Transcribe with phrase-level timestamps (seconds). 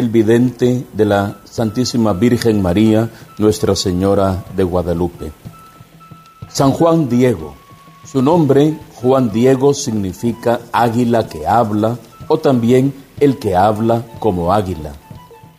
[0.00, 5.30] el vidente de la Santísima Virgen María, Nuestra Señora de Guadalupe.
[6.48, 7.54] San Juan Diego.
[8.10, 14.94] Su nombre, Juan Diego, significa águila que habla o también el que habla como águila.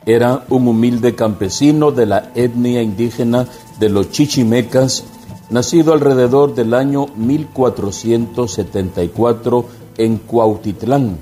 [0.08, 3.48] Era un humilde campesino de la etnia indígena
[3.80, 5.04] de los chichimecas,
[5.52, 9.66] nacido alrededor del año 1474
[9.98, 11.20] en Cuautitlán,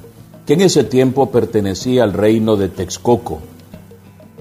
[0.50, 3.38] que en ese tiempo pertenecía al reino de Texcoco.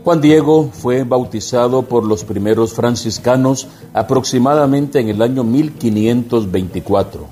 [0.03, 7.27] Juan Diego fue bautizado por los primeros franciscanos aproximadamente en el año 1524.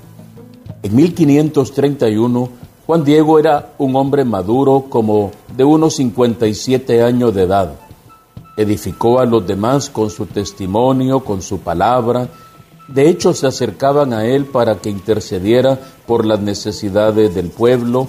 [0.82, 2.48] En 1531,
[2.86, 7.72] Juan Diego era un hombre maduro como de unos 57 años de edad.
[8.58, 12.28] Edificó a los demás con su testimonio, con su palabra.
[12.88, 18.06] De hecho, se acercaban a él para que intercediera por las necesidades del pueblo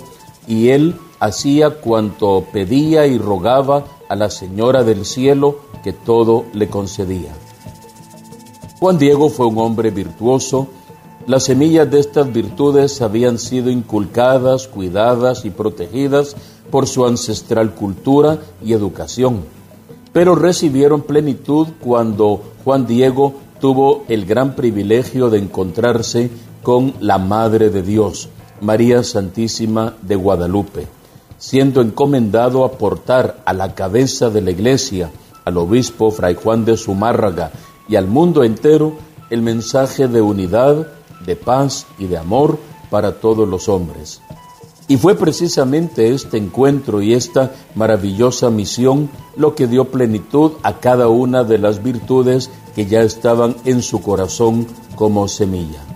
[0.47, 6.69] y él hacía cuanto pedía y rogaba a la Señora del Cielo que todo le
[6.69, 7.33] concedía.
[8.79, 10.67] Juan Diego fue un hombre virtuoso.
[11.25, 16.35] Las semillas de estas virtudes habían sido inculcadas, cuidadas y protegidas
[16.71, 19.43] por su ancestral cultura y educación,
[20.13, 26.29] pero recibieron plenitud cuando Juan Diego tuvo el gran privilegio de encontrarse
[26.61, 28.29] con la Madre de Dios,
[28.61, 30.87] María Santísima de Guadalupe,
[31.37, 35.11] siendo encomendado a portar a la cabeza de la iglesia,
[35.45, 37.51] al obispo Fray Juan de Zumárraga
[37.87, 38.93] y al mundo entero
[39.29, 40.87] el mensaje de unidad,
[41.25, 44.21] de paz y de amor para todos los hombres.
[44.89, 51.09] Y fue precisamente este encuentro y esta maravillosa misión lo que dio plenitud a cada
[51.09, 54.65] una de las virtudes que ya estaban en su corazón
[54.95, 55.86] como semilla.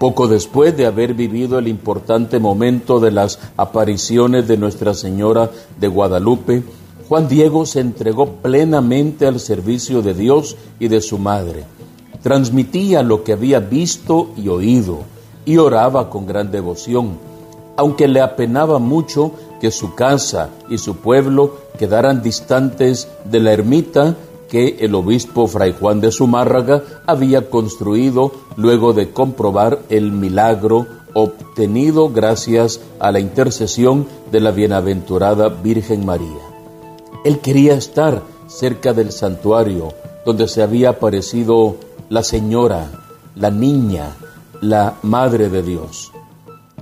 [0.00, 5.88] Poco después de haber vivido el importante momento de las apariciones de Nuestra Señora de
[5.88, 6.62] Guadalupe,
[7.06, 11.66] Juan Diego se entregó plenamente al servicio de Dios y de su madre.
[12.22, 15.00] Transmitía lo que había visto y oído
[15.44, 17.18] y oraba con gran devoción,
[17.76, 24.16] aunque le apenaba mucho que su casa y su pueblo quedaran distantes de la ermita
[24.50, 32.10] que el obispo Fray Juan de Zumárraga había construido luego de comprobar el milagro obtenido
[32.10, 36.42] gracias a la intercesión de la bienaventurada Virgen María.
[37.24, 39.92] Él quería estar cerca del santuario
[40.26, 41.76] donde se había aparecido
[42.08, 42.90] la señora,
[43.36, 44.16] la niña,
[44.60, 46.12] la Madre de Dios.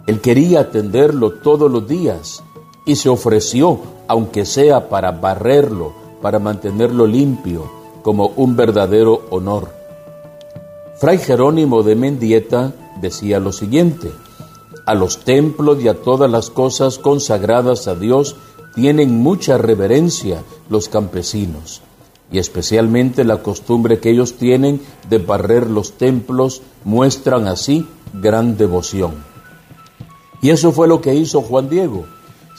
[0.06, 2.42] Él quería atenderlo todos los días
[2.86, 7.70] y se ofreció, aunque sea para barrerlo, para mantenerlo limpio
[8.02, 9.68] como un verdadero honor.
[10.96, 14.10] Fray Jerónimo de Mendieta decía lo siguiente,
[14.86, 18.36] a los templos y a todas las cosas consagradas a Dios
[18.74, 21.82] tienen mucha reverencia los campesinos,
[22.32, 29.14] y especialmente la costumbre que ellos tienen de barrer los templos muestran así gran devoción.
[30.40, 32.06] Y eso fue lo que hizo Juan Diego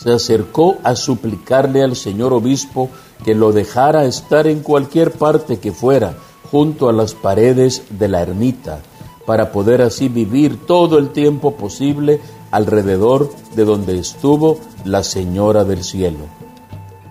[0.02, 2.90] se acercó a suplicarle al señor obispo
[3.26, 6.14] que lo dejara estar en cualquier parte que fuera,
[6.50, 8.80] junto a las paredes de la ermita,
[9.26, 15.84] para poder así vivir todo el tiempo posible alrededor de donde estuvo la Señora del
[15.84, 16.26] Cielo.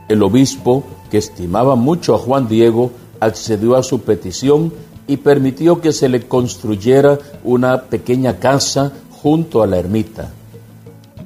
[0.09, 4.73] El obispo, que estimaba mucho a Juan Diego, accedió a su petición
[5.07, 10.33] y permitió que se le construyera una pequeña casa junto a la ermita.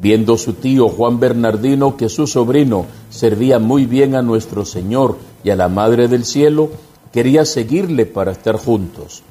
[0.03, 5.51] Viendo su tío Juan Bernardino que su sobrino servía muy bien a nuestro Señor y
[5.51, 6.71] a la Madre del Cielo,
[7.13, 9.23] quería seguirle para estar juntos.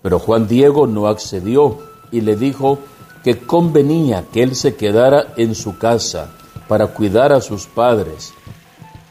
[0.00, 1.78] Pero Juan Diego no accedió
[2.12, 2.78] y le dijo
[3.24, 6.30] que convenía que él se quedara en su casa
[6.68, 8.32] para cuidar a sus padres,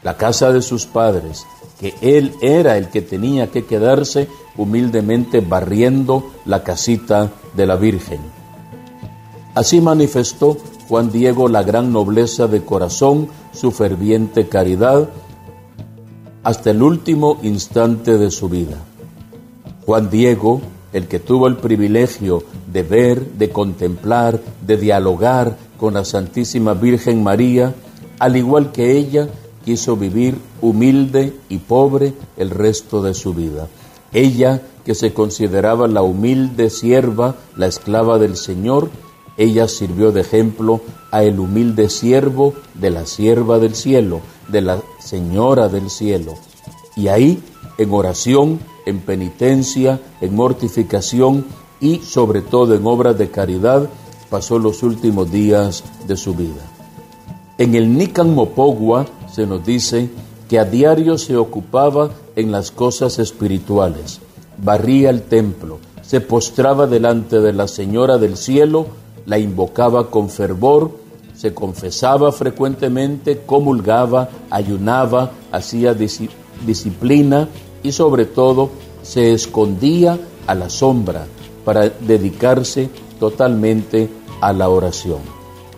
[0.02, 1.44] la casa de sus padres,
[1.78, 8.20] que él era el que tenía que quedarse humildemente barriendo la casita de la Virgen.
[9.54, 10.56] Así manifestó
[10.92, 15.08] Juan Diego la gran nobleza de corazón, su ferviente caridad,
[16.42, 18.76] hasta el último instante de su vida.
[19.86, 20.60] Juan Diego,
[20.92, 27.22] el que tuvo el privilegio de ver, de contemplar, de dialogar con la Santísima Virgen
[27.22, 27.74] María,
[28.18, 29.30] al igual que ella,
[29.64, 33.66] quiso vivir humilde y pobre el resto de su vida.
[34.12, 38.90] Ella, que se consideraba la humilde sierva, la esclava del Señor,
[39.42, 40.80] ella sirvió de ejemplo
[41.10, 46.34] a el humilde siervo de la sierva del cielo, de la señora del cielo.
[46.96, 47.42] Y ahí,
[47.78, 51.44] en oración, en penitencia, en mortificación
[51.80, 53.88] y sobre todo en obras de caridad,
[54.30, 56.62] pasó los últimos días de su vida.
[57.58, 60.08] En el Nican Mopogua se nos dice
[60.48, 64.20] que a diario se ocupaba en las cosas espirituales,
[64.58, 68.86] barría el templo, se postraba delante de la Señora del Cielo,
[69.26, 70.90] la invocaba con fervor,
[71.34, 77.48] se confesaba frecuentemente, comulgaba, ayunaba, hacía disciplina
[77.82, 78.70] y sobre todo
[79.02, 81.26] se escondía a la sombra
[81.64, 82.88] para dedicarse
[83.18, 84.08] totalmente
[84.40, 85.20] a la oración.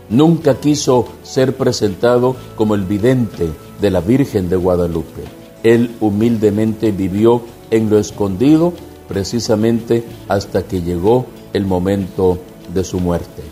[0.08, 3.48] Nunca quiso ser presentado como el vidente
[3.80, 5.22] de la Virgen de Guadalupe.
[5.62, 8.74] Él humildemente vivió en lo escondido
[9.08, 12.38] precisamente hasta que llegó el momento
[12.72, 13.42] de su muerte.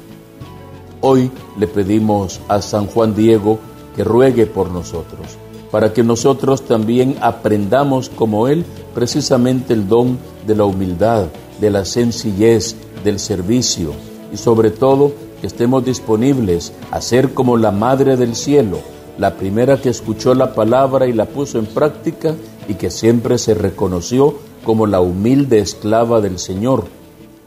[1.00, 3.58] Hoy le pedimos a San Juan Diego
[3.96, 5.38] que ruegue por nosotros,
[5.70, 8.64] para que nosotros también aprendamos como Él
[8.94, 11.26] precisamente el don de la humildad,
[11.60, 13.92] de la sencillez, del servicio
[14.32, 18.78] y sobre todo que estemos disponibles a ser como la Madre del Cielo,
[19.18, 22.34] la primera que escuchó la palabra y la puso en práctica
[22.68, 26.84] y que siempre se reconoció como la humilde esclava del Señor.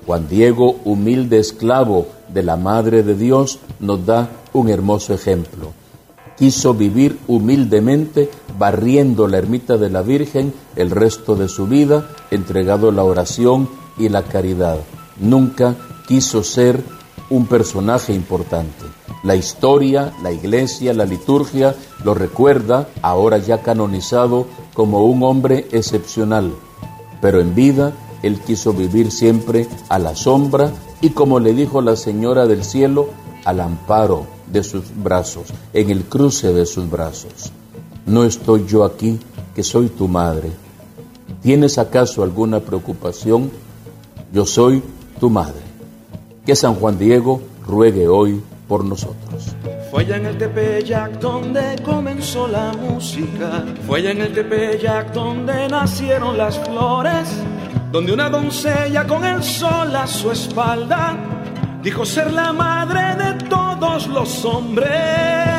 [0.06, 5.74] Juan Diego, humilde esclavo de la Madre de Dios, nos da un hermoso ejemplo.
[6.38, 8.30] Quiso vivir humildemente,
[8.60, 13.68] barriendo la ermita de la Virgen el resto de su vida, entregado a la oración
[13.98, 14.78] y la caridad.
[15.20, 15.76] Nunca
[16.08, 16.84] quiso ser
[17.30, 18.86] un personaje importante.
[19.24, 21.74] La historia, la iglesia, la liturgia
[22.04, 26.54] lo recuerda, ahora ya canonizado, como un hombre excepcional,
[27.22, 27.94] pero en vida
[28.26, 33.10] él quiso vivir siempre a la sombra y como le dijo la Señora del Cielo,
[33.46, 37.52] al amparo de sus brazos, en el cruce de sus brazos.
[38.08, 39.20] No estoy yo aquí,
[39.54, 40.52] que soy tu madre.
[41.44, 43.52] ¿Tienes acaso alguna preocupación?
[44.34, 44.82] Yo soy
[45.20, 45.62] tu madre.
[46.46, 49.56] Que San Juan Diego ruegue hoy por nosotros.
[49.92, 53.64] Fue allá en el Tepeyac donde comenzó la música.
[53.86, 57.30] Fue allá en el Tepeyac donde nacieron las flores.
[57.96, 61.16] Donde una doncella con el sol a su espalda
[61.82, 65.55] dijo ser la madre de todos los hombres.